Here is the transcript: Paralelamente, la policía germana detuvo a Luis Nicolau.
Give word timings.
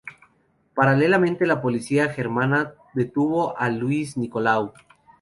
Paralelamente, 0.73 1.45
la 1.45 1.61
policía 1.61 2.09
germana 2.11 2.73
detuvo 2.95 3.55
a 3.55 3.69
Luis 3.69 4.17
Nicolau. 4.17 4.73